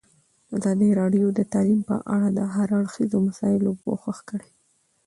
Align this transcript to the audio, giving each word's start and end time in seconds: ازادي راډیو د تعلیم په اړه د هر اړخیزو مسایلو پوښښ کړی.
ازادي 0.57 0.89
راډیو 0.99 1.27
د 1.33 1.39
تعلیم 1.53 1.81
په 1.89 1.95
اړه 2.15 2.27
د 2.37 2.39
هر 2.53 2.67
اړخیزو 2.79 3.17
مسایلو 3.27 3.71
پوښښ 3.83 4.17
کړی. 4.29 4.49